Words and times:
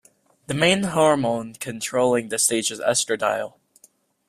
The 0.47 0.55
main 0.55 0.81
hormone 0.81 1.53
controlling 1.59 2.29
this 2.29 2.45
stage 2.45 2.71
is 2.71 2.79
estradiol. 2.79 3.59